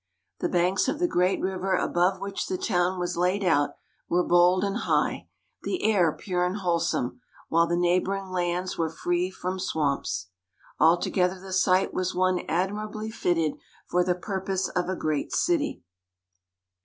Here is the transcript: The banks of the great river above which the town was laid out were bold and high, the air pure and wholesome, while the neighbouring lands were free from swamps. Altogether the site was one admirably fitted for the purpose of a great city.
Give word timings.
The 0.39 0.49
banks 0.49 0.87
of 0.87 0.97
the 0.97 1.07
great 1.07 1.39
river 1.41 1.75
above 1.75 2.19
which 2.21 2.47
the 2.47 2.57
town 2.57 2.99
was 2.99 3.17
laid 3.17 3.43
out 3.43 3.75
were 4.09 4.23
bold 4.25 4.63
and 4.63 4.77
high, 4.77 5.27
the 5.61 5.83
air 5.83 6.11
pure 6.11 6.43
and 6.43 6.57
wholesome, 6.57 7.21
while 7.49 7.67
the 7.67 7.77
neighbouring 7.77 8.31
lands 8.31 8.79
were 8.79 8.89
free 8.89 9.29
from 9.29 9.59
swamps. 9.59 10.29
Altogether 10.79 11.39
the 11.39 11.53
site 11.53 11.93
was 11.93 12.15
one 12.15 12.39
admirably 12.49 13.11
fitted 13.11 13.57
for 13.85 14.03
the 14.03 14.15
purpose 14.15 14.69
of 14.69 14.89
a 14.89 14.95
great 14.95 15.31
city. 15.33 15.83